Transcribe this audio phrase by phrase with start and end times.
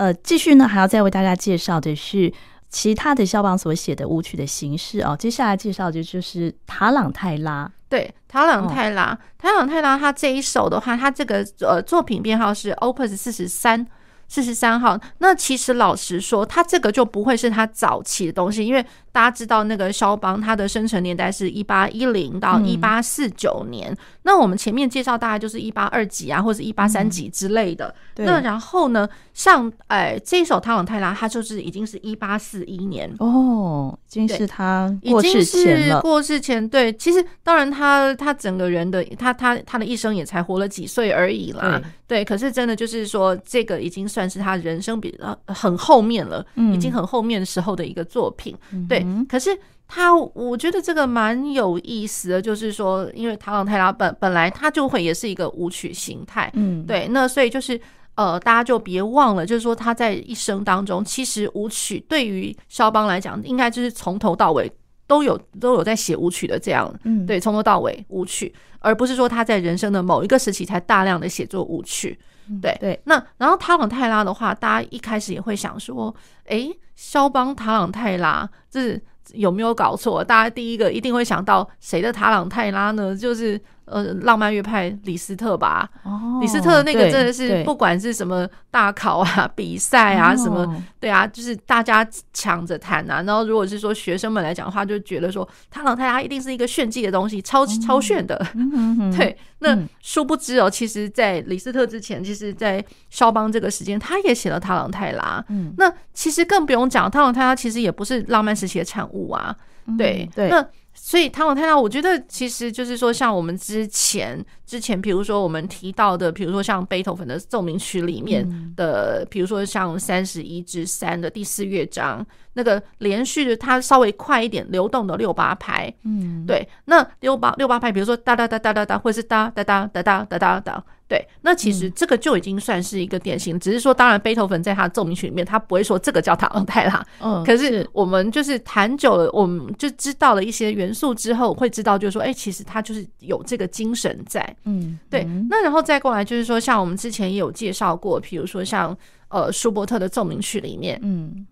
[0.00, 2.32] 呃，继续呢还要再为大家介绍的是
[2.70, 5.14] 其他的肖邦所写的舞曲的形式哦。
[5.14, 13.86] 接下来介绍的就是塔朗泰拉，对，塔朗泰拉，哦、塔朗泰拉，他这一首的话，他这个呃作品编号是 Opus 四十三。
[14.30, 18.80] 四十三号，那其实老实说，他这个就不会是他早期的东西，因为
[19.10, 27.92] 大家知道那个肖邦他的生辰年代是一八一零到一八四九年，嗯、那我们前面介绍大概就是一八二几啊，或者一八三几之类的。
[28.18, 33.12] 嗯、那然后呢，像哎这一首塔朗泰拉，它就是已经是一八四一年。
[33.18, 36.00] 哦，已经是他过世前了。
[36.00, 41.82] 过世前，对，其实当然他他整个人的他他他的一生也才活了几岁而已啦。
[42.06, 48.56] 对，可是真的就是说，这个已经算是他人生比较很后面了，已经很后面时候的一个作品。
[48.88, 49.56] 对，可是
[49.86, 57.80] 他，我觉得这个蛮有意思的，就是说，因为唐朗泰拉本本来他就会也是一个舞曲形态，嗯，对，那所以就是
[58.14, 64.70] 呃，大家就别忘了，就是说他在一生当中，其实舞曲对于肖邦来讲，应该就是从头到尾。
[65.10, 72.16] 都有都有在写舞曲的这样，嗯，对，从头到尾舞曲，而不是说他在人生的某一个时期才大量的写作舞曲，
[72.60, 73.00] 对对。
[73.04, 76.14] 那然后塔朗泰拉的话，大家一开始也会想说，
[76.46, 80.24] 诶，肖邦塔朗泰拉，这是有没有搞错？
[80.24, 83.14] 大家第一个一定会想到谁的塔朗泰拉呢？
[83.16, 83.60] 就是。
[83.90, 93.22] 呃，浪漫乐派李斯特吧，哦、李斯特那个真的是不管是什么大考啊、比赛啊什么，对啊，就是大家抢着弹啊。
[93.22, 98.40] 然后如果是说学生们来讲的话，就觉得说塔朗泰拉一定是一个炫技的东西，超超炫的。
[98.54, 105.44] 嗯、 对，那殊不知哦，其实，在李斯特之前，其实，在肖邦这个时间，他也写了塔朗泰拉。
[105.48, 109.54] 嗯，那其实更不用讲，塔朗泰拉其实也不是浪漫时期的产物啊。
[109.98, 110.66] 对、嗯、对，那。
[111.02, 130.84] 所以塔朗泰拉，我觉得其实就是说，像我们之前之前，比如说我们提到的，比如说像贝多芬的奏鸣曲里面的，比如说像三十一之三的第四乐章，那个连续的它稍微快一点流动的六八拍，嗯，对，那六八六八拍，比如说哒哒哒哒哒哒，或者是哒哒哒哒哒哒哒哒。
[131.10, 137.04] 对，那其实这个就已经算是一个典型，只是说，当然贝多芬在他的奏鸣曲里面，他不会说这个叫塔朗泰拉。
[137.20, 144.56] 嗯，可是我们就是弹久了，我们就知道了一些元素之后，会知道就是说，哎，其实他就是有这个精神在。
[144.64, 145.26] 嗯，对。
[145.48, 148.96] 那然后再过来就是说，像我们之前也有介绍过，比如说像
[149.28, 151.46] 呃舒伯特的奏鸣曲里面，嗯，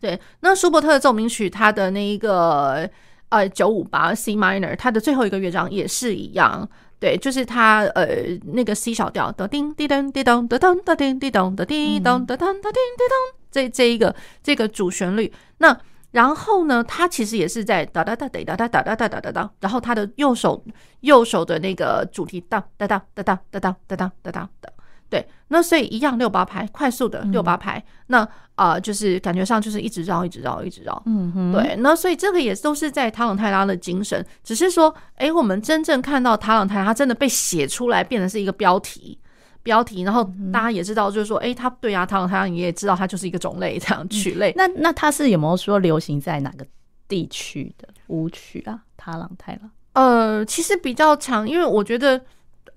[0.00, 0.18] 对。
[0.40, 2.88] 那舒伯特的奏鸣曲，它的那一个
[3.28, 6.68] 呃九五八 C minor，它的最后一个乐章也是一样。
[6.98, 8.06] 对，就是他呃
[8.52, 15.32] 那个 C 小调的叮叮当叮咚的噔的叮叮咚的叮咚的噔的叮叮咚，这这一个这个主旋律。
[15.58, 15.76] 那
[16.12, 20.64] 然后呢，他其实也是在哒哒哒哒哒哒哒哒哒哒哒哒，然后他的右手
[21.00, 24.70] 右手的那个主题哒哒哒哒哒哒哒哒哒哒哒。
[25.08, 31.02] 对，那所以一样六八拍，快速的六八拍，那啊、就是感觉上就是一直绕，一直绕，一直绕。
[31.04, 39.18] 嗯哼，对，那所以这个也都是在塔朗泰拉的精神，只是说，哎，我们真正看到塔朗泰拉，它真的被写出来，变成是一个标题，
[39.62, 44.52] 标题，然后大家也知道，就是说，哎，它对啊，塔朗泰拉你也知道，它就是一个种类这样曲类。
[44.56, 46.66] 那那它是有没有说流行在哪个
[47.08, 48.80] 地区的舞曲啊？
[48.96, 49.70] 塔朗太郎？
[49.92, 52.20] 呃，其实比较长，因为我觉得。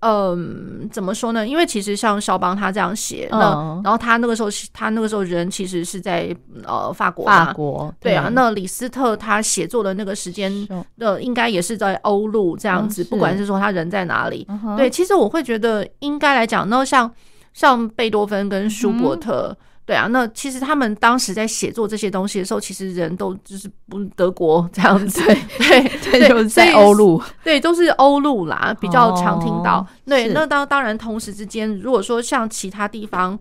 [0.07, 1.47] 嗯，怎么说呢？
[1.47, 8.29] 因为其实像肖邦他这样写，那、嗯、然后他那个时候，他那个时候人其实是在呃法国，法国对，啊。
[8.31, 10.51] 那李斯特他写作的那个时间，
[10.97, 13.01] 那应该也是在欧陆这样子。
[13.01, 17.11] 嗯、不管是说他人在哪里，嗯、对，其实我会觉得应该来讲，那像
[17.53, 19.57] 像贝多芬跟舒伯特。
[19.85, 29.77] 嗯对啊，那其实他们当时在写作这些东西的时候，其实人都就是不德国这样子，对对对，就是在欧陆，对，都是欧陆啦，比较常听到。
[29.77, 33.37] 哦、对，那当当然同时之间，如果说像其他地方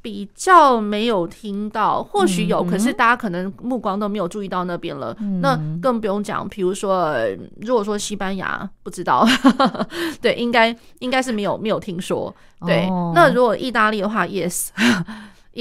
[0.00, 5.12] 比较没有听到，或许有，嗯、可是大家可能目光都没有注意到那边了。
[5.18, 7.12] 嗯、那更不用讲，比如说，
[7.60, 9.26] 如果说西班牙不知道，
[10.22, 12.32] 对，应该应该是没有没有听说。
[12.64, 14.68] 对，哦、那如果意大利的话，yes。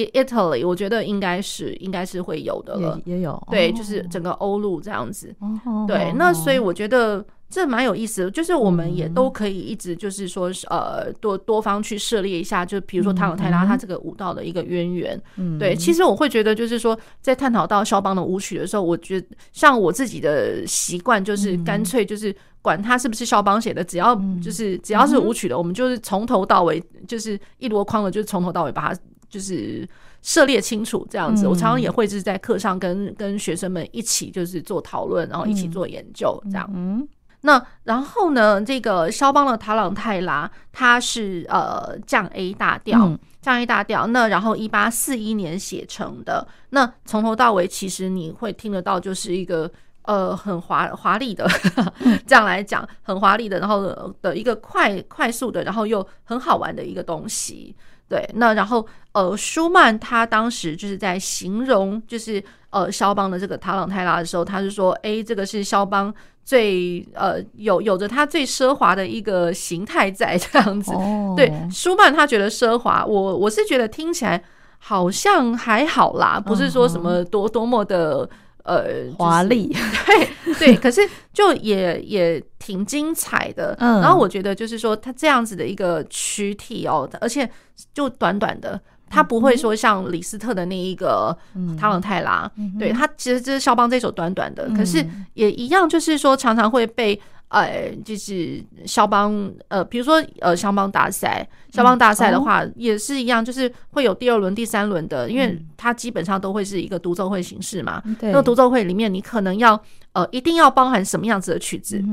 [0.08, 3.42] Italy，我觉得应该是应该是会有的了，也，也有。
[3.50, 24.14] 对，就是整个欧陆这样子，哦、对，那所以我觉得这蛮有意思的，就是我们也都可以一直就是说，呃，多多方去涉猎一下，就比如说塔朗泰拉他这个舞蹈的一个渊源，嗯，对，其实我会觉得就是说，在探讨到肖邦的舞曲的时候，我觉得像我自己的习惯就是干脆就是管他是不是肖邦写的，只要
[24.44, 29.00] 就是只要是舞曲的，我们就是从头到尾就是一箩筐的，就是从头到尾把它。
[29.30, 29.88] 就是
[30.22, 36.70] 涉猎清楚这样子，我常常也会是在课上跟跟学生们一起就是做讨论，然后一起做研究这样。
[36.74, 37.08] 嗯，
[37.42, 43.18] 那然后呢，这个肖邦的塔朗泰拉，它是呃降 A 大调。
[43.40, 44.08] 这样一大调。
[44.08, 49.72] 那然后一八四一年写成的，那从头到尾其实你会听得到，就是一个
[50.02, 51.48] 呃很华华丽的，
[52.28, 57.74] 这样来讲很华丽的，然后的一个快快速的，然后又很好玩的一个东西。
[58.10, 66.14] 对，那然后呃，舒曼他当时就是在形容就是呃肖邦的这个塔朗泰拉的时候，他是说，哎，这个是肖邦
[66.44, 70.92] 最呃有有着他最奢华的一个形态在这样子。
[70.94, 74.42] 哦、对，舒曼他觉得奢华，我我是觉得听起来
[74.80, 78.30] 好像还好啦，不是说什么多多么的。
[78.68, 79.74] 呃，华丽，
[80.06, 81.02] 对对，可是
[81.34, 83.76] 就也也挺精彩的。
[83.80, 87.50] 嗯，然后我觉得就是说，它这样子的一个躯体哦，而且
[87.94, 88.80] 就短短的，
[89.10, 91.36] 它不会说像李斯特的那一个
[91.80, 95.04] 唐朗泰拉，对，他其实这是肖邦这首短短的，可是
[95.34, 97.20] 也一样，就是说常常会被。
[97.50, 108.04] 呃，就是肖邦，呃，比如说，呃，肖邦大赛，肖邦大赛的话也是一样，就是会有第二轮、第三轮的，因为它基本上都会是一个独奏会形式嘛。
[108.20, 108.32] 对。
[108.32, 112.04] 那个独奏会里面，你可能要，呃，一定要包含什么样子的曲子，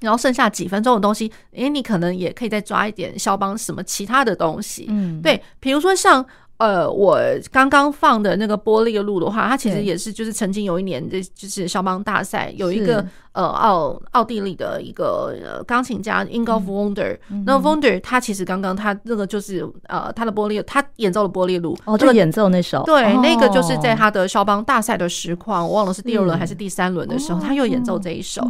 [0.00, 4.86] 然后剩下几分钟的东西，诶，你可能也可以再抓一点肖邦什么其他的东西。
[4.88, 6.26] 嗯，对，比如说像。
[6.60, 7.18] 呃，我
[7.50, 13.02] 刚刚放的那个波列路的话，它其实也是，就是曾经有一年的，就是肖邦大赛有一个
[13.32, 17.16] 呃奥奥地利的一个呃钢琴家 Ingolf Wunder，
[17.46, 28.42] 那 Wonder，他其实刚刚他那个就是呃他的玻璃，他演奏的玻璃路哦，就演奏那首，对，那个就是在他的肖邦大赛的实况，我忘了是第二轮还是第三轮的时候，他又演奏这一首。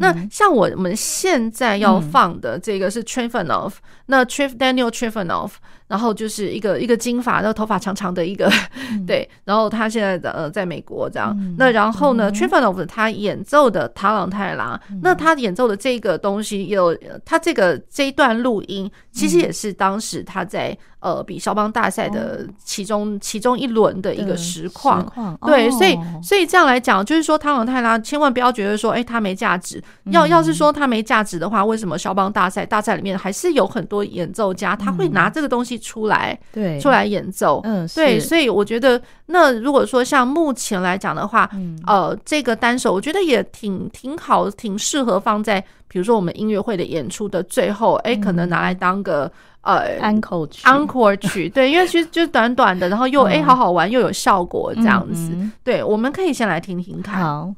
[0.00, 3.72] 那像我们现在要放的这个是 Trifonov，
[4.06, 5.50] 那 Trif Daniel Trifonov。
[5.88, 8.50] 然后就是一个一个金发，然后头发长长的一个，
[8.92, 9.28] 嗯、 对。
[9.44, 11.36] 然后他现在的呃，在美国这样。
[11.38, 20.76] 嗯、那然后呢 Trifonov 他演奏的塔朗泰拉，嗯、那他演奏的这个东西有他这个这一段录音，其实也是当时他在。
[21.02, 25.04] 呃，比肖邦大赛的其中其中一轮的一个实况，
[25.44, 29.82] 对，所以所以这样来讲，就是说，汤朗泰拉千万不要觉得说，哎，他没价值。
[30.12, 41.50] 要要是说他没价值的话，为什么肖邦大赛大赛里面还是有很多演奏家，他会拿这个东西出来，对，出来演奏，嗯，对，所以我觉得，那如果说像目前来讲的话，
[41.84, 49.30] 呃，这个单手我觉得也挺挺好，挺适合放在比如说我们音乐会的演出的最后，哎，可能拿来当个。
[49.62, 57.22] 呃，encore 曲，encore 曲，对，因为其实就是短短的，然后又哎、欸，好好玩，又有效果，这样子，嗯嗯、对，我们可以先来听听看。
[57.22, 57.54] 好。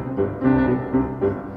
[0.00, 1.49] Música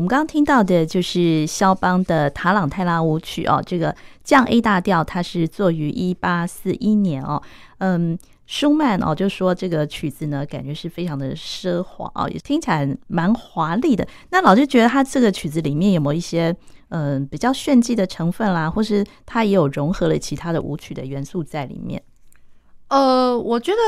[0.00, 7.42] 我们刚刚听到的就是肖邦的塔朗泰拉舞曲哦，这个降 A 大调，它是作于一八四一年哦。
[7.80, 14.08] 嗯，舒曼哦，就说这个曲子呢，感觉是非常的奢华哦，也听起来蛮华丽的。
[14.30, 16.56] 那老师觉得他这个曲子里面有没有一些
[16.88, 22.02] 嗯比较炫技的成分啦，或是他也有融合了其他的舞曲的元素在里面？
[22.88, 23.78] 呃，我觉得。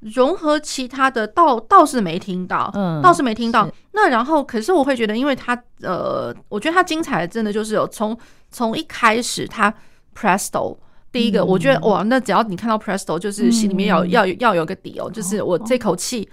[0.00, 3.68] 融合其他的倒倒是没听到，嗯，倒是没听到。
[3.92, 8.16] 那然后，可是我会觉得，因为他呃，我觉得他精彩的真的就是有从
[8.50, 9.72] 从一开始他
[10.16, 10.76] Presto
[11.12, 16.28] 第一个，我觉得哇，那只要你看到 Presto，就是心里面要要要有个底哦，就是我这口气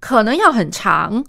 [0.00, 1.24] 可能要很长，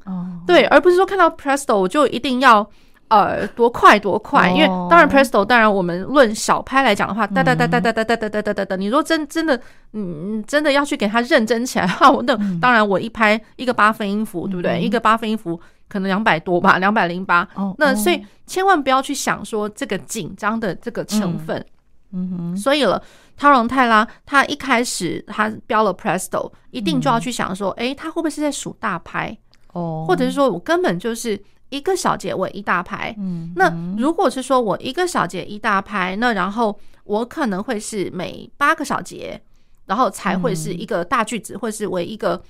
[0.48, 2.70] 对，而不是说看到 Presto 我就一定要。
[3.08, 4.50] 呃，多快多快！
[4.50, 9.60] 因为当然，Presto，当然我们论小拍来讲的话，哒哒哒哒哒哒哒哒哒哒哒，你说真真的，
[9.94, 14.82] 嗯，真的要去给他认真起来的话，我那当然我一拍一个八分音符，对不对？
[14.82, 17.48] 一个八分音符可能两百多吧，两百零八。
[17.78, 21.64] 那所以千万不要去想说这个紧张的这个成分。
[22.12, 22.58] 嗯哼。
[22.58, 23.00] 所以了，
[23.38, 29.38] 汤荣泰拉他一开始他标了 Presto，一定就要去想说，哎，他会不会是在数大拍？
[29.74, 31.40] 哦，或者是说我根本就是。
[31.70, 39.42] 一个小节为一大拍，嗯，那如果是说我一个小节一大拍，那然后我可能会是每八个小节，
[39.86, 42.42] 然后才会是一个大句子，或是为一个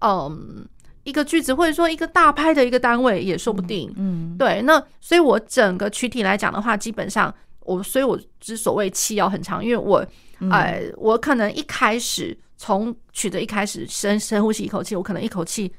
[0.00, 0.66] 嗯
[1.04, 4.60] 一个句子，或者说一个大拍的一个单位也说不定，嗯，对。
[4.62, 10.04] 那所以我整个躯体来讲的话，基本上我，所以我之所谓气要很长，因为我，
[10.50, 15.72] 呃，我可能一开始从曲子一开始深深呼吸一口气，我可能一口气。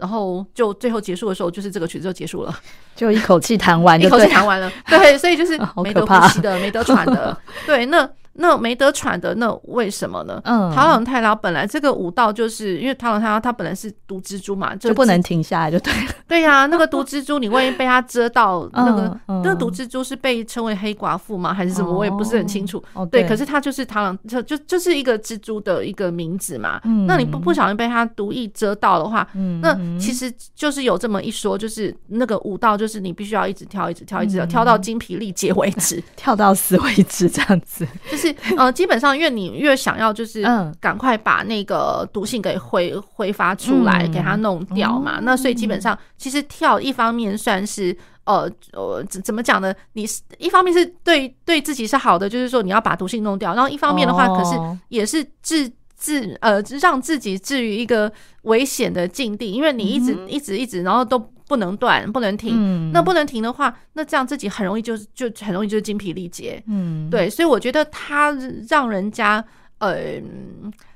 [0.00, 2.54] 然后就最后结束的时候，就是这个曲子就结束了，
[2.96, 4.72] 就一口气弹完， 一口气弹完了。
[4.86, 7.36] 对，所以就是 没得呼吸的，没得喘的。
[7.66, 8.08] 对，那。
[8.40, 10.40] 那没得喘的，那为什么呢？
[10.44, 16.12] 嗯，塔朗泰拉本来这个舞蹈就是因为塔朗泰拉他本来是毒蜘蛛嘛，就不能停下来就对了。
[16.26, 21.52] 对呀、啊，那个毒蜘蛛，你万一被它蛰到，那个、嗯、那个毒蜘蛛是被称为黑寡妇吗？
[21.52, 21.92] 还是什么？
[21.92, 22.82] 我也不是很清楚。
[22.94, 26.80] 哦，对，可是它就是螳螂，就就就是一个蜘蛛的一个名字嘛。
[26.84, 37.86] 嗯，那你不不小心被它毒液蛰到的话，嗯，那其实就是有这么一说，就是那个舞蹈就是你必须要一直跳，一直跳，一直跳，跳到精疲力竭为止， 跳到死为止，这样子。
[38.10, 40.44] 就是呃，基本上，因为你越想要就是
[40.80, 49.74] 赶快把那个毒性给挥挥发出来，给它弄掉嘛，那所以基本上其实跳一方面算是呃呃怎怎么讲呢？
[49.92, 54.56] 你是一方面是对对自己是好的，就是说你要把毒性弄掉，然后一方面的话，可是
[54.88, 58.12] 也是置置呃让自己置于一个
[58.42, 61.32] 危险的境地，因为你一直一直一直，然后都。
[61.50, 62.54] 不能断，不能停。
[62.56, 66.62] 嗯、那不能停的话，那这样自己很容易就就很容易就是精疲力竭。
[66.68, 68.30] 嗯，对，所以我觉得他
[68.68, 69.44] 让人家
[69.78, 70.22] 呃，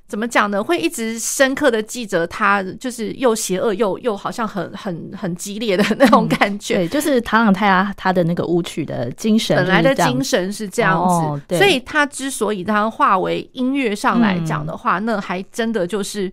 [0.06, 0.62] 怎么讲呢？
[0.62, 6.76] 会一直深刻的记着他，就是又邪恶又又好像很很很激烈的那种感觉。
[6.76, 11.14] 嗯、对，就是唐朗泰拉他的那个舞曲的精神，本来的精神是这样子。
[11.14, 16.32] 哦、对，所以他之所以他化为音乐上来讲的话，嗯、那还真的就是。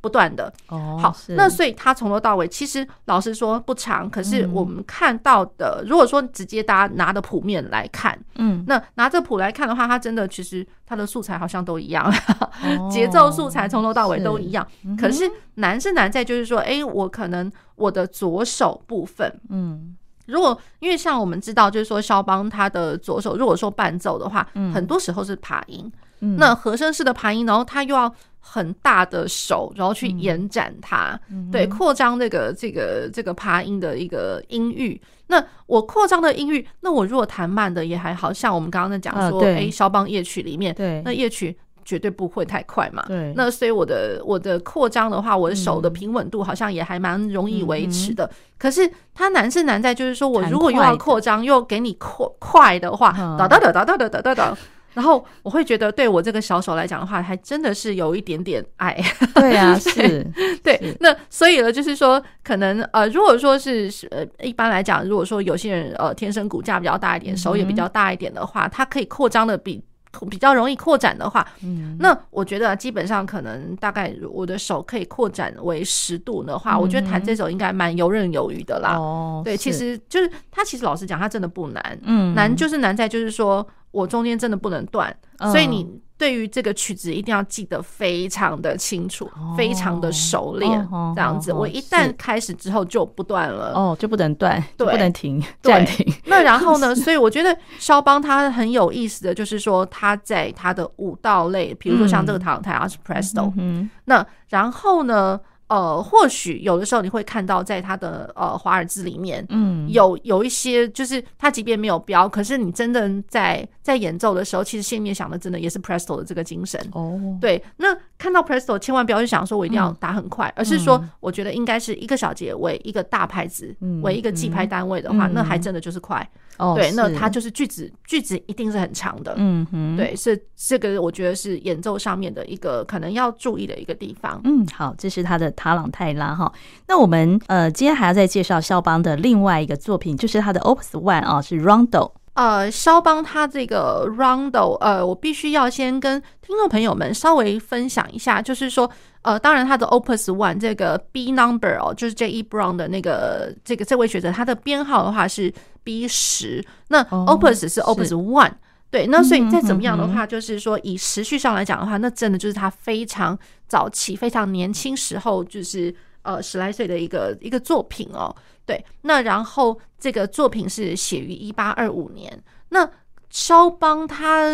[0.00, 12.08] 不断的哦，好，那所以他从头到尾，其实老实说不长，可是我们看到的，如果说直接大家拿的谱面来看，嗯，那拿着谱来看的话，它真的其实它的素材好像都一样，
[12.88, 14.64] 节奏素材从头到尾都一样，
[14.96, 28.14] 可是难是难在就是说，哎，我可能我的左手部分，嗯，如果因为像我们知道，就是说肖邦他的左手，如果说伴奏的话，很多时候是爬音，那和声式的爬音，然后他又要。
[28.50, 34.98] 很大的手，然后去延展它，嗯、对，扩张这个这个这个爬音的一个音域。
[35.26, 43.34] 那我扩张的音域，那我如果弹慢的也还好，像我们刚刚在讲说，哎、啊，肖邦夜曲里面，对，那夜曲绝对不会太快嘛，对。
[43.36, 48.24] 那所以我的我的扩张的话，我的手的平稳度好像也还蛮容易维持的。
[48.24, 54.56] 嗯、可是它难是难在，就是说我如果又要扩张，又给你扩快的话，哒哒哒哒哒哒哒哒。
[54.94, 58.96] 然后我会觉得，对我这个小手来讲的话，还真的是有一点点爱。
[59.34, 60.26] 对啊，是，
[60.62, 60.96] 对。
[61.00, 69.82] 那所以呢，就是说，可能呃，如果说是呃，一般来讲，如果说有些人呃天生骨架比较大一点，手也比较大一点的话，它可以扩张的比
[70.30, 78.96] 比较容易扩展的话，嗯，那我觉得基本上可能大概我的手可以扩展为十度的话，嗯、我觉得弹这首应该蛮游刃有余的啦。
[78.96, 85.86] 哦，对，其实就是他其实老实讲，他真的不难，嗯，难就是难在就是说我中间真的不能断，嗯、所以你。
[86.18, 91.52] 对于这个曲子一定要记得非常的清楚，哦、非常的熟练，哦、这样子。
[91.52, 96.12] 我一旦开始之后就不断了，哦，就不能断，对，不能停， 暂停。
[96.24, 96.92] 那然后呢？
[96.98, 105.38] 所以我觉得肖邦他很有意思的就是说，他在他的舞蹈类，比如说像这个塔朗泰拉是 Presto，嗯，那然后呢？
[105.68, 117.20] 呃，或许有的时候你会看到，在他的呃华尔兹里面，嗯，有有一些就是他即便没有标，可是你真的在在演奏的时候，其实心里面想的真的也是 Presto 的这个精神哦。
[117.40, 126.26] 对，那看到 Presto 千万不要去想说我一定要打很快，嗯、而是说我觉得应该是一个小节为一个大拍子，嗯、为一个记拍单位的话，嗯、那还真的就是快。
[126.58, 129.34] 哦，对，那它就是句子，句子一定是很长的。
[129.36, 134.40] 嗯哼，对，是这个，我觉得是演奏上面的一个可能要注意的一个地方。
[134.44, 136.52] 嗯，好，这是他的塔朗泰拉哈。
[136.88, 142.12] 那我们呃，今天还要再介绍肖邦的另外一个作品，就是他的 Opus One 啊，是 Rondo。
[142.34, 148.90] 呃，肖邦他这个 Rondo，呃，我必须要先跟听众朋友们稍微分享一下，就是说。
[149.22, 152.30] 呃，当然，他的 Opus One 这个 B number 哦，就是 J.
[152.30, 152.42] E.
[152.42, 155.52] Brown 的那个这个这位学者，他的编号的话是
[155.82, 156.64] B 十。
[156.86, 158.52] 那 Opus 是 Opus One，
[158.90, 159.08] 对。
[159.08, 168.34] 那所以再怎么样的话，就是说以时序上来讲的话，那真的就是他非常早期、非常年轻时候，就是呃十来岁的一个一个作品哦。
[168.64, 168.82] 对。
[169.02, 172.40] 那然后这个作品是写于一八二五年。
[172.68, 172.88] 那
[173.30, 174.46] 肖邦他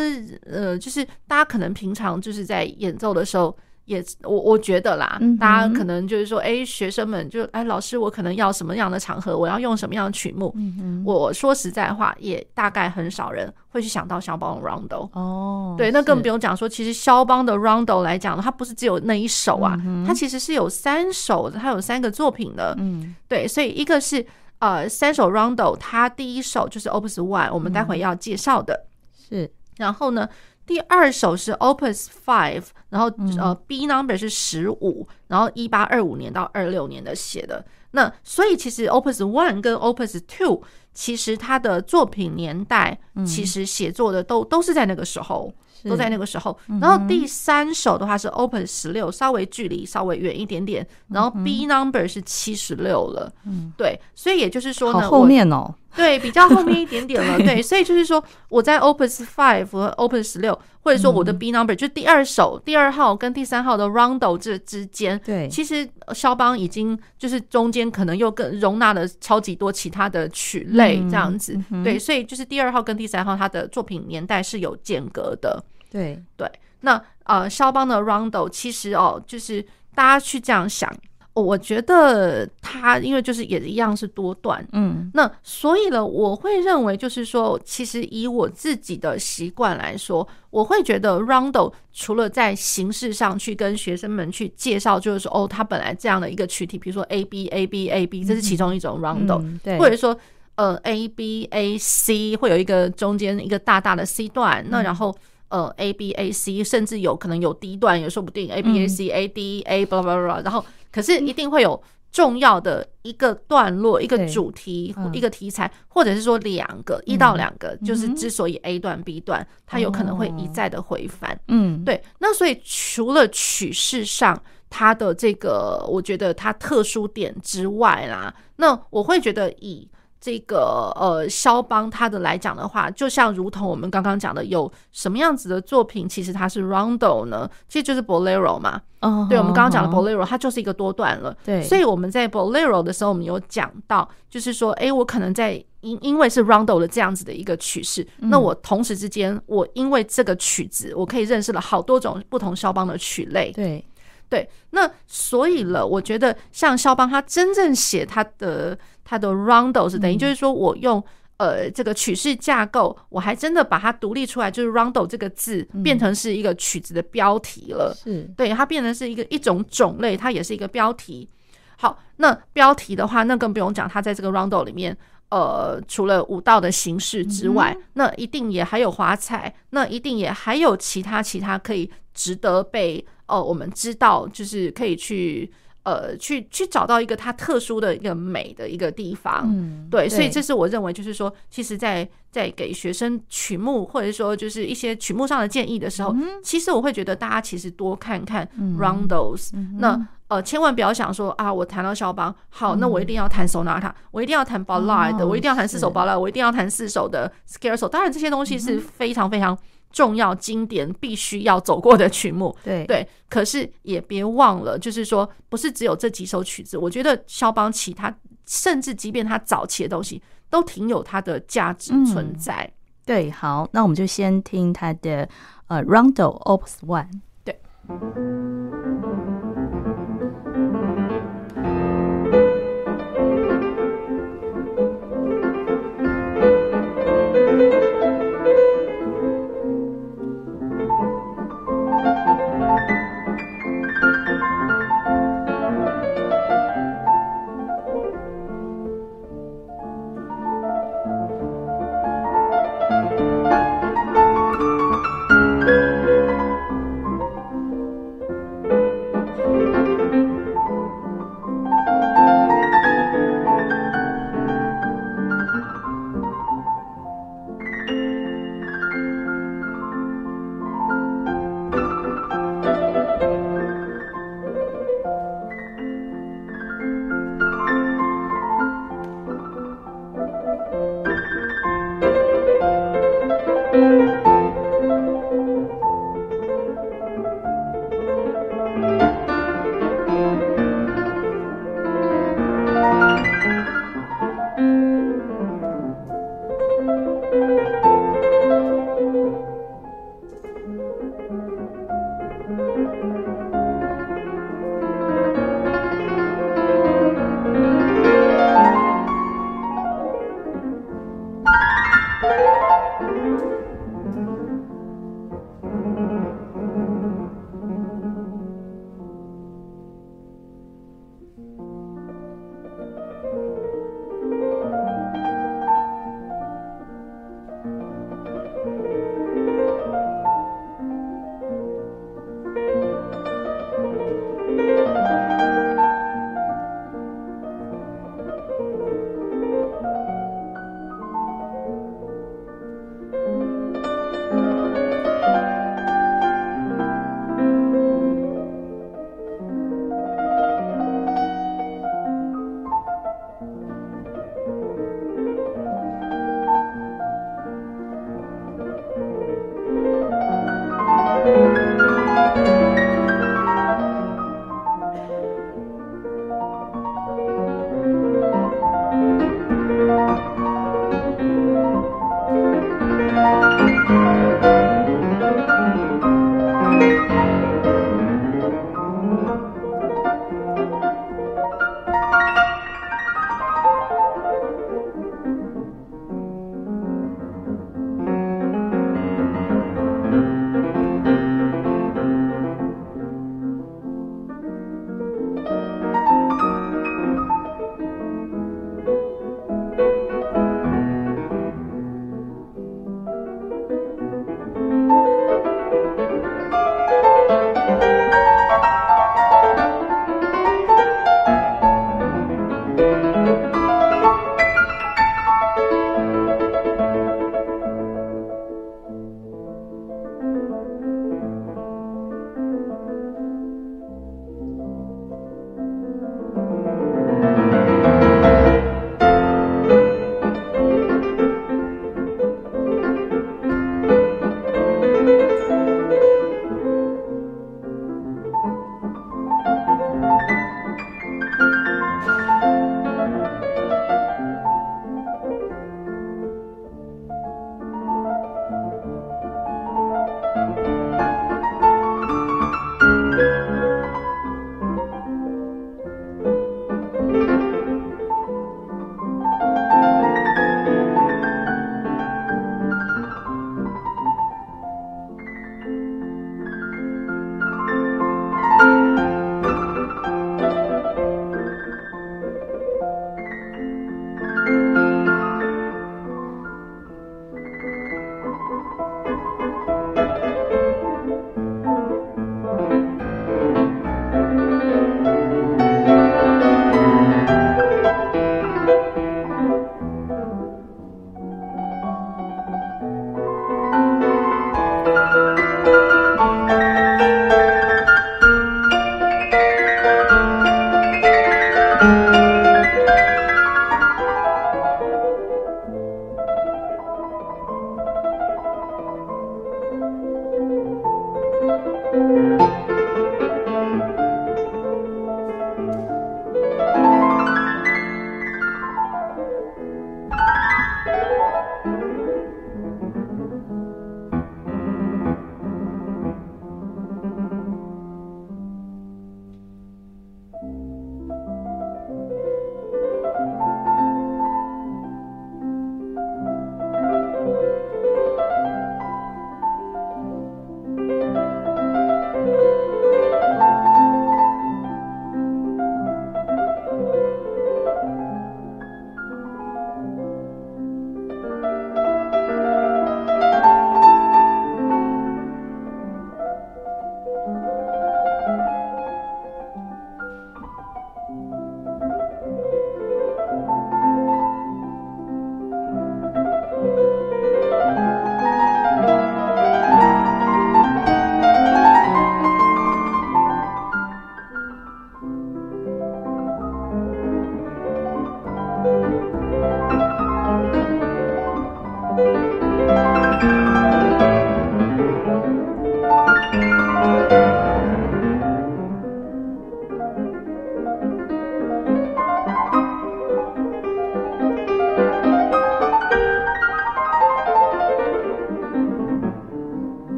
[0.46, 3.54] 呃，就是大家可能平常就是在演奏的时候。
[3.86, 10.50] 也我我觉得啦，大家可能就是说，哎、欸，学生们就哎，老师，我可能要什么样的场合，我要用什么样的曲目。
[10.56, 15.10] 嗯，我说实在话，也大概很少人会去想到肖邦的 Rondo。
[15.12, 22.74] 哦，对，那更不用讲说，其实肖邦的 Rondo 来讲，它不是只有那一首啊，嗯、它其实是有三首的，它有三个作品的。
[22.78, 24.24] 嗯，对，所以一个是
[24.60, 28.86] 呃三首 Rondo，它第一首就是 Opus One，我们待会要介绍的。
[29.28, 30.26] 是，然后呢？
[30.66, 37.64] 第二首是 Opus Five，然后呃 B number 是十五，然后一八二五年到二六年的写的。
[37.90, 45.52] 那所以其实 Opus One 跟 Opus Two 其实他的作品年代其实写作的都都是在那个时候。
[45.86, 64.36] 都在那个时候，然后第三首的话是 Opus 十六，稍微距离稍微远一点点，然后 B number 是七十六了，嗯，对，所以也就是说呢，后面哦，对，比较后面一点点了， 对，所以就是说我在 Opus five 和 Opus 十六，或者说我的 B number 就第二首第二号跟第三号的 Rondo
[64.36, 75.62] 这之间，对，其实肖邦已经就是中间可能又更容纳了超级多其他的曲类这样子，对，所以就是第二号跟第三号他的作品年代是有间隔的。
[75.90, 76.20] 对。
[76.36, 80.92] 对，那呃，肖邦的 Rondo 其实哦，就是大家去这样想，
[81.34, 100.16] 我觉得他因为就是也一样是多段，嗯，那所以呢，我会认为就是说，其实以我自己的习惯来说，我会觉得 Rondo 除了在形式上去跟学生们去介绍，就是说哦，他本来这样的一个曲体，比如说 A B A B A B，这是其中一种 Rondo，嗯，对，或者说
[100.54, 105.14] 呃 A B A C 会有一个中间一个大大的 C 段，嗯，那然后。
[105.50, 108.50] 呃，A B A C，甚至有可能有 D 段，也说不定。
[108.50, 121.36] A B A C A D A，blah blah blah，，然后可是一定会有重要的一个段落、一个主题、一个题材，或者是说两个一到两个，就是之所以 A 段 B 段，它有可能会一再的回返。
[121.48, 122.00] 嗯，对。
[122.20, 129.88] 那所以除了曲式上它的这个，我觉得它特殊点之外啦，那我会觉得以。
[130.24, 137.46] 这个呃，肖邦他的来讲的话，就像如同我们刚刚讲的，有什么样子的作品，其实它是 Rondo 呢？
[137.68, 138.80] 其实就是 Bolero 嘛。
[139.00, 141.36] 嗯，对，我们刚刚讲的 Bolero，它就是一个多段了。
[141.44, 153.52] 对，所以我们在 Bolero 的时候，我们有讲到，就是说，哎，我可能在因因为是 Rondo 的这样子的一个曲式，那我同时之间，我因为这个曲子，我可以认识了好多种不同肖邦的曲类。
[153.52, 153.84] 对，
[154.28, 158.78] 对，那所以了，我觉得像肖邦他真正写他的。
[159.06, 161.04] 他的 rondo 是等于就是说我用
[161.36, 167.94] 呃这个曲式架构，我还真的把它独立出来，就是 rondo 这个字变成是一个曲子的标题了。
[168.02, 171.28] 是对，它变成是一个一种种类，它也是一个标题。
[171.76, 174.96] 好，那标题的话，那更不用讲，它在这个 rondo 里面，
[175.34, 185.50] 呃，除了舞蹈的形式之外，那一定也还有华彩，那一定也还有其他其他可以值得被哦、呃、我们知道，就是可以去。
[185.84, 209.56] 呃，去去找到一个它特殊的一个美的一个地方，嗯，对，所以这是我认为，就是说，其实在，在在给学生曲目或者说就是一些曲目上的建议的时候，嗯、其实我会觉得大家其实多看看 Roundels，、嗯、那呃，千万不要想说啊，我弹到肖邦，好，那我一定要弹 Sonata，、嗯、我一定要弹 Ballade，、哦、我一定要弹四首 Ballade，我一定要弹四首的 Scherzo，当然这些东西是非常非常。
[209.92, 216.76] 重要经典必须要走过的曲目，对对，可是也别忘了，就是说不是只有这几首曲子。
[216.76, 218.12] 我觉得肖邦其他，
[218.44, 222.64] 甚至即便他早期的东西，都挺有它的价值存在。
[222.64, 222.72] 嗯、
[223.06, 225.28] 对，好，那我们就先听他的
[225.68, 227.60] 呃 Roundel Opus One，对。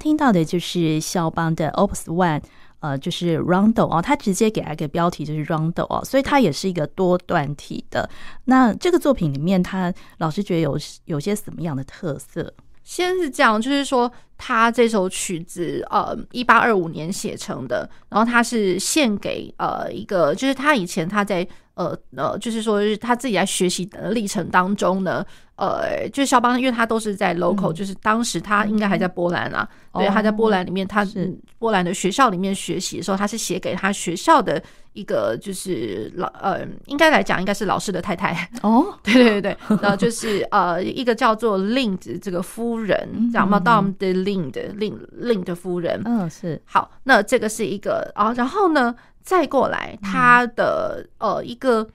[0.00, 2.42] 听到的就是肖邦的 Opus One，
[2.80, 8.08] 呃，就是 Rondo 哦，他直接给了一个标题就是 Rondo 哦，所以它也是一个多段体的。
[8.46, 12.52] 那这个作品里面，他老师觉得有有些什么样的特色？
[12.82, 21.46] 先是这样，就是说他这首曲子，呃，一八二五年写成的，然后他是献给呃一个，就是他以前他在
[21.80, 25.24] 呃呃，就是说是他自己在学习的历程当中呢。
[25.56, 29.68] 呃，就是肖邦，因为他都是在 local，、嗯、就是当时他应该还在波兰啊。
[29.92, 34.62] 嗯、对，他在波兰里面，他是波兰的学校里面学习的时候，他是写给他学校的
[34.94, 38.86] 一个，就是老呃，应该来讲应该是老师的太太哦。
[39.02, 46.00] 对对对对，然后就是呃，一个叫做 Lind 这个夫人，叫 Madame de Lind，Lind Lind 夫人。
[46.06, 46.58] 嗯，是。
[46.64, 51.86] 好，那这个是一个啊，然后呢，再过来它的、嗯、呃一个。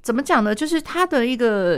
[0.00, 0.54] 怎么讲呢？
[0.54, 1.76] 就是它的一个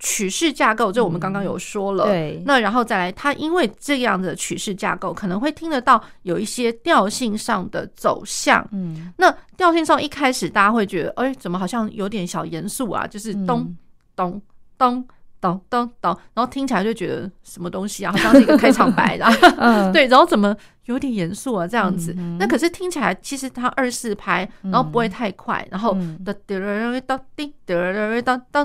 [0.00, 2.06] 曲式架构，就我们刚刚有说了。
[2.06, 8.66] 对，那然后再来，它因为这样的曲式架构，可能会听得到有一些调性上的走向。
[8.72, 13.06] 嗯，那调性上一开始大家会觉得，哎，怎么好像有点小严肃啊？
[13.06, 13.72] 就是咚
[14.16, 14.42] 咚
[14.76, 15.06] 咚。
[15.40, 19.26] 当当当然后听起来就觉得什么东西啊好像是一个开场白的
[19.92, 28.64] 对然后怎么有点严肃啊这样子那可是听起来其实它二四拍然后不会太快然后哒哒哒哒哒哒哒哒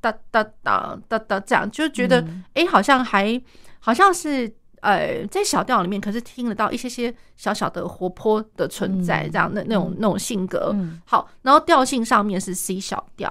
[0.00, 3.40] 哒哒哒哒哒这样就觉得诶好像还
[3.78, 10.74] 好像是呃在小调里面可是听得到一些些小小的活泼的存在这样那那种那种性格
[11.04, 13.30] 好然后调性上面是 c 小调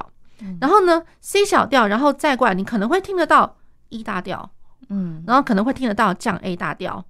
[0.59, 3.57] 然后呢 C 小调，然后再过来，你可能会听得到
[3.89, 4.49] E 大调，
[4.89, 7.03] 嗯，然后可能会听得到降 A 大调。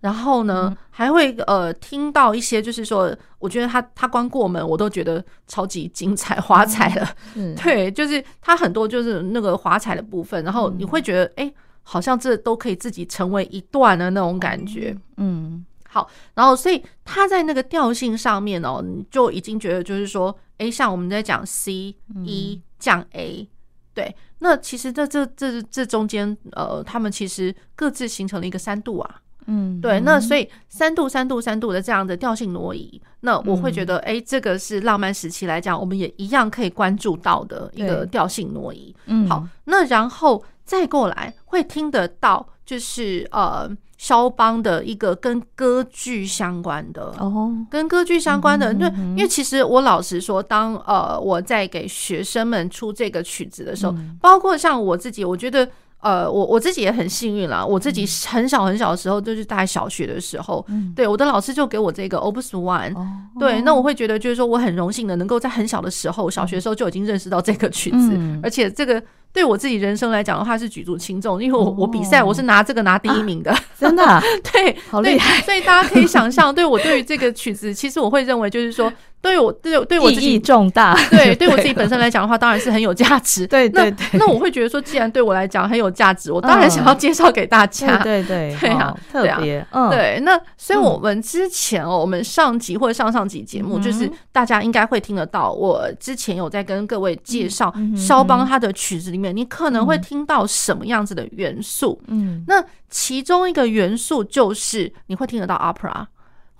[0.00, 7.08] 然后呢，还会呃听到一些，就是说，我觉得他他光过门，我都觉得超级精彩华彩了。
[7.34, 11.52] 嗯， 对，就是他很多就是那个华彩的部分，然后你会觉得，哎，
[11.82, 14.96] 好像这都可以自己成为一段的那种感觉。
[15.16, 21.94] 嗯，好，然后所以他在那个调性上面哦，你就已经觉得就是说，哎，像我们在讲 C
[22.24, 23.48] E 降 A，
[23.94, 29.22] 对，那其实这这这这中间，呃，他们其实各自形成了一个三度啊。
[29.50, 38.94] 嗯，对，那所以三度、三度、三度的这样的调性挪移，那我会觉得，哎、嗯，这个是浪漫时期来讲，我们也一样可以关注到的一个调性挪移。
[39.06, 43.66] 嗯，好，那然后再过来会听得到，就是呃，
[43.98, 55.68] 肖邦的一个跟歌剧相关的哦，跟歌剧相关的，因为、嗯、因为其实我老实说，当呃我在给学生们出这个曲子的时候，嗯、包括像我自己，我觉得。
[56.00, 57.66] 呃，我我自己也很幸运啦。
[57.66, 63.04] 我自己很小很小的时候，就是大概小学的时候，嗯、对我的老师就给我这个 Opus One，哦。
[63.36, 69.02] 对，那我会觉得就是说，我很荣幸的能够在很小的时候，小学的时候就已经认识到这个曲子，嗯、而且这个。
[69.32, 74.20] 对我自己人生来讲的话是举足轻重，因为我我比赛我是拿这个拿第一名的，真的，
[74.52, 75.40] 对，好厉害。
[75.42, 83.46] 所以大家可以想象，对我对于这个曲子，其实我会认为就是说，对我对对我自己意义重大，对对我自己本身来讲的话，当然是很有价值。
[83.48, 87.98] 对对对，那我会觉得说，既然对我来讲很有价值，我当然想要介绍给大家。
[87.98, 90.20] 对对 对啊，特别嗯，对。
[90.22, 99.98] 那所以我们之前哦，我们上集或者上上集节目，就是大家应该会听得到，我之前有在跟各位介绍肖邦他的曲子里面，你可能会。
[99.98, 102.00] 听到什么样子的元素？
[102.06, 106.06] 嗯，那其中一个元素就是你会听得到 opera，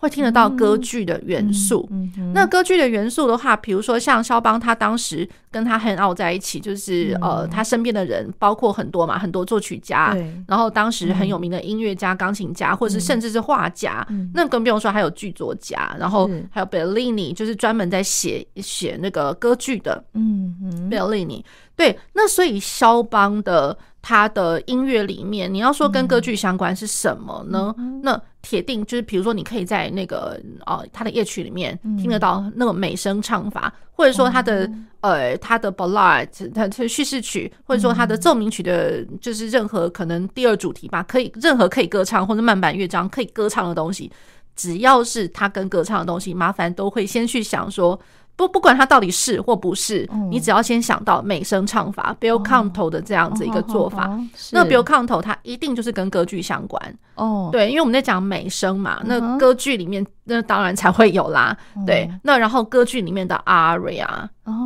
[0.01, 1.87] 会听得到歌剧的元素。
[1.91, 14.07] 嗯，嗯，那歌剧的元素的话，比如说像肖邦，他当时跟他 hang out 在一起，就是、嗯、呃，他身边的人包括很多嘛，很多作曲家，然后当时很有名的音乐家、钢琴家，或者是甚至是画家。
[14.09, 20.03] 嗯、那更不用说还有剧作家，然后还有 Bellini，就是专门在写写那个歌剧的。
[20.15, 21.43] 嗯嗯，Bellini。
[21.75, 23.77] 对，那所以肖邦的
[24.09, 27.75] 他的音乐里面，你要说跟歌剧相关是什么呢？
[27.77, 44.11] 嗯、那铁定就是，比如说你可以在那个呃他的夜曲里面听得到那个美声唱法，嗯、或者说他的、嗯、呃他的 ballad，他的叙事曲，或者说他的奏鸣曲的，就是任何可能第二主题吧，可以任何可以歌唱或者慢板乐章可以歌唱的东西，
[44.57, 48.01] 只要是他跟歌唱的东西，麻烦都会先去想说。
[48.39, 54.17] 不，不管它到底是或不是，你只要先想到美声唱法 Bill canto 的这样子一个做法，
[54.53, 56.81] 那 Bill canto 它一定就是跟歌剧相关。
[57.17, 57.49] 哦。
[57.51, 61.57] 对，因为我们在讲美声嘛，那歌剧里面那当然才会有啦。
[61.85, 64.07] 对，那然后歌剧里面的 aria，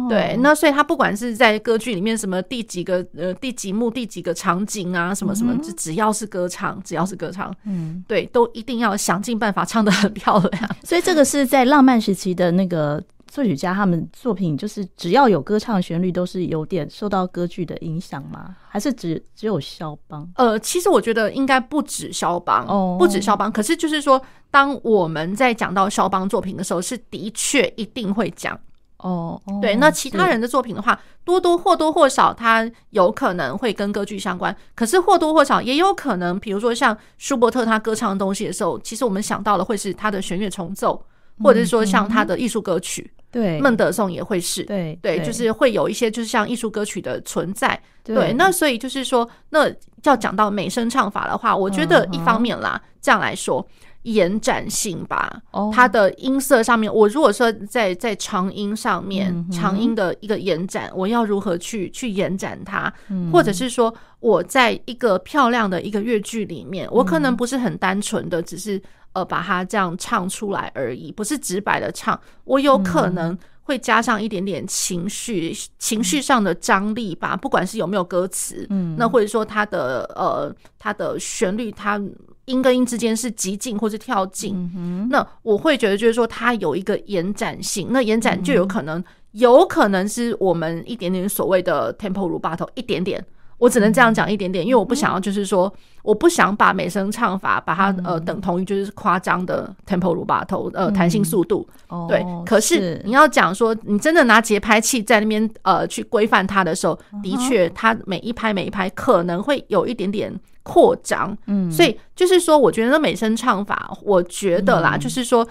[0.06, 10.68] 对，那所以他不管是在歌剧里面什么第几个呃第几幕第几个场景啊，什么什么，只只要是歌唱，只要是歌唱，嗯，对，都一定要想尽办法唱的很漂亮。
[10.84, 13.02] 所以这个是在浪漫时期的那个。
[13.32, 18.54] 作曲家他们作品就是只要有歌唱旋律，都是有点受到歌剧的影响吗？
[18.68, 20.30] 还是只只有肖邦？
[20.36, 23.50] 呃，其实我觉得应该不止肖邦哦，不止肖邦。
[23.50, 24.20] 可是就是说，
[24.50, 28.58] 当我们在讲到肖邦作品的时候，是的确一定会讲
[28.98, 29.40] 哦。
[29.62, 34.54] 对，那其他人的作品的话，多多或多或少，他有可能会跟歌剧相关。
[34.74, 41.02] 可是或多或少也有可能，比如说像舒伯特他歌唱的东西的时候，其实我们想到的会是他的弦乐重奏，
[41.40, 43.10] 或者是说像他的艺术歌曲。
[43.30, 48.30] 对，孟德颂也会是，对对，就是会有一些就是像艺术歌曲的存在，对。
[48.34, 49.72] 那所以就是说，那
[50.02, 53.66] 要讲到美声唱法的话，我觉得一方面啦，这样来说，
[54.02, 55.40] 延展性吧，
[55.72, 62.92] 它的音色上面，我如果说在在长音上面，长音的一个延展，我要如何去去延展它，
[63.32, 68.78] 或者是说我在一个漂亮的一个乐句里面，我可能不是很单纯的只是。
[69.12, 72.18] 呃，把它这样唱出来而已，不是直白的唱。
[72.44, 77.36] 我有可能会加上一点点情绪，嗯、情绪上的张力吧。
[77.36, 82.00] 不管是有没有歌词，嗯，那或者说它的呃，它的旋律，它
[82.46, 87.88] 音跟音之间是急进或是跳进，嗯、那我会觉得就是说它有一个延展性。
[87.90, 93.24] 那延展就有可能，嗯、有可能是我们一点点所谓的 tempo rubato，一点点。
[93.58, 95.72] 我只能这样讲一点点，因为我不想要就是说
[96.02, 102.24] 我不想把美声唱法把它呃等同于就是夸张的 tempo rubato 呃弹性速度，嗯、对。
[102.44, 110.32] 可是你要讲说，你真的拿节拍器在那边呃去规范它的时候，的确它每一拍每一拍可能会有一点点。
[110.64, 115.44] 扩张，嗯，所以就是说，我觉得美声唱法，我觉得啦，就是说，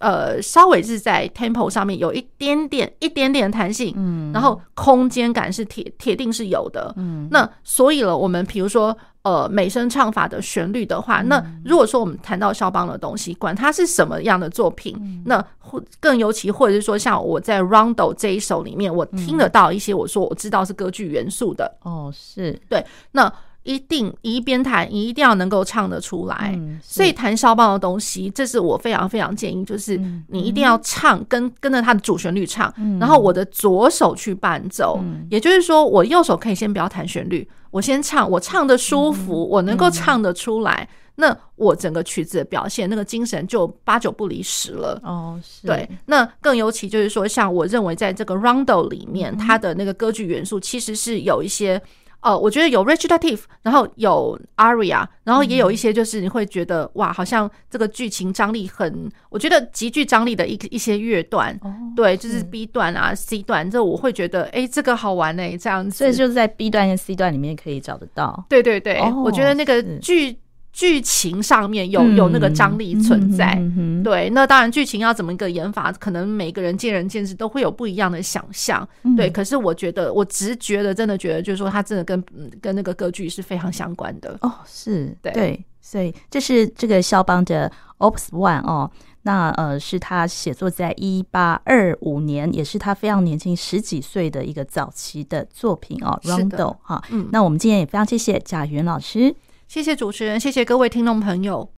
[0.00, 22.58] 呃，稍微是在 tempo 上面有一点点、一点点弹性，嗯，然后空间感是铁铁定是有的，嗯，那所以了，我们比如说，呃，美声唱法的旋律的话，那如果说我们谈到肖邦的东西，管它是什么样的作品，那或更尤其，或者是说，像我在 Rondo 这一首里面，我听得到一些，我说我知道是歌剧元素的，哦，是。
[22.68, 23.32] 对，那。
[23.62, 26.54] 一定一边弹，你一定要能够唱得出来。
[26.56, 32.72] 嗯、所以弹肖邦的东西，这是我非常非常建议，就是你一定要唱，跟跟着他的主旋律唱。
[32.78, 45.00] 嗯、然后我的左手去伴奏，嗯、也就是说，我右手可以先不要弹旋律，我先唱，我唱的舒服，嗯、我能够唱得出来，嗯、那我整个曲子的表现，那个精神就八九不离十了。
[45.04, 45.66] 哦，是。
[45.66, 51.80] 对，那更尤其就是说，像我认为在这个 r o u n d o 里面，它的那个歌剧元素其实是有一些。
[52.22, 68.44] 哦，我觉得有 recitative，然后有 aria，然后也有一些就是你会觉得、嗯、哇，好像这个剧情张力很，我觉得极具张力的一一些乐段，哦、对，就是 B 段啊、C 段，这我会觉得哎，这个好玩哎，这样子，所以就是在 B 段跟 C 段里面可以找得到。
[68.48, 70.36] 对对对，哦、我觉得那个剧。
[70.72, 73.60] 剧情上面有有那个张力存在，
[74.04, 79.28] 对，那当然剧情要怎么一个演法，可能每个人见仁见智，都会有不一样的想象，嗯、对。
[79.28, 82.24] 可是我觉得，我直觉的真的觉得，就是说，它真的跟
[82.60, 84.38] 跟那个歌剧是非常相关的。
[84.42, 85.32] 哦，是对。
[85.32, 88.90] 对，所以这是这个肖邦的 Opus One 哦，
[89.22, 99.34] 那呃是他写作在一八二五年，也是他非常年轻十几岁的一个早期的作品哦，Rondo 哈，嗯，那我们今天也非常谢谢贾云老师。
[99.70, 101.68] 谢谢主持人，谢谢各位听众朋友。